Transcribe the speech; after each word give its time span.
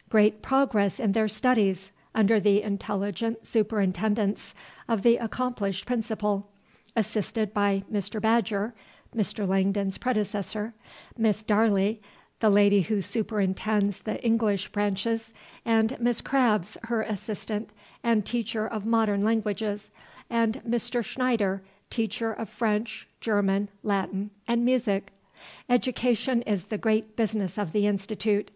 "....great 0.10 0.42
progress 0.42 0.98
in 0.98 1.12
their 1.12 1.28
studies, 1.28 1.92
under 2.12 2.40
the 2.40 2.60
intelligent 2.60 3.46
superintendence 3.46 4.52
of 4.88 5.02
the 5.02 5.16
accomplished 5.16 5.86
Principal, 5.86 6.50
assisted 6.96 7.54
by 7.54 7.84
Mr. 7.88 8.20
Badger, 8.20 8.74
[Mr. 9.14 9.46
Langdon's 9.46 9.96
predecessor,] 9.96 10.74
Miss 11.16 11.44
Darley, 11.44 12.02
the 12.40 12.50
lady 12.50 12.80
who 12.80 13.00
superintends 13.00 14.02
the 14.02 14.20
English 14.24 14.72
branches, 14.72 15.32
Miss 15.64 16.20
Crabs, 16.20 16.76
her 16.82 17.02
assistant 17.02 17.70
and 18.02 18.26
teacher 18.26 18.66
of 18.66 18.84
Modern 18.86 19.22
Languages, 19.22 19.92
and 20.28 20.60
Mr. 20.68 21.04
Schneider, 21.04 21.62
teacher 21.90 22.32
of 22.32 22.48
French, 22.48 23.06
German, 23.20 23.68
Latin, 23.84 24.30
and 24.48 24.64
Music.... 24.64 25.12
"Education 25.68 26.42
is 26.42 26.64
the 26.64 26.76
great 26.78 27.14
business 27.14 27.56
of 27.56 27.70
the 27.70 27.86
Institute. 27.86 28.50